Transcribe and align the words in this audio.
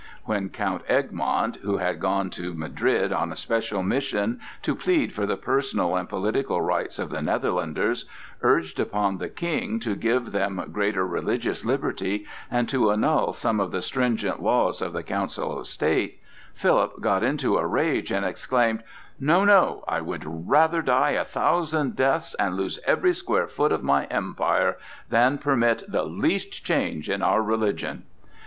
When 0.25 0.49
Count 0.49 0.81
Egmont, 0.89 1.57
who 1.57 1.77
had 1.77 1.99
gone 1.99 2.31
to 2.31 2.55
Madrid 2.55 3.13
on 3.13 3.31
a 3.31 3.35
special 3.35 3.83
mission 3.83 4.39
to 4.63 4.73
plead 4.73 5.13
for 5.13 5.27
the 5.27 5.37
personal 5.37 5.95
and 5.95 6.09
political 6.09 6.59
rights 6.59 6.97
of 6.97 7.11
the 7.11 7.21
Netherlanders, 7.21 8.05
urged 8.41 8.79
upon 8.79 9.19
the 9.19 9.29
King 9.29 9.79
to 9.81 9.95
give 9.95 10.31
them 10.31 10.69
greater 10.71 11.05
religious 11.05 11.63
liberty 11.63 12.25
and 12.49 12.67
to 12.69 12.91
annul 12.91 13.31
some 13.31 13.59
of 13.59 13.69
the 13.69 13.83
stringent 13.83 14.41
laws 14.41 14.81
of 14.81 14.93
the 14.93 15.03
Council 15.03 15.59
of 15.59 15.67
State, 15.67 16.19
Philip 16.55 16.99
got 16.99 17.21
into 17.21 17.57
a 17.59 17.67
rage 17.67 18.09
and 18.09 18.25
exclaimed: 18.25 18.81
"No, 19.19 19.45
no, 19.45 19.83
I 19.87 20.01
would 20.01 20.23
rather 20.25 20.81
die 20.81 21.11
a 21.11 21.25
thousand 21.25 21.95
deaths 21.95 22.35
and 22.39 22.55
lose 22.55 22.79
every 22.87 23.13
square 23.13 23.47
foot 23.47 23.71
of 23.71 23.83
my 23.83 24.05
empire 24.07 24.79
than 25.11 25.37
permit 25.37 25.83
the 25.87 26.05
least 26.05 26.65
change 26.65 27.07
in 27.07 27.21
our 27.21 27.43
religion!" 27.43 28.05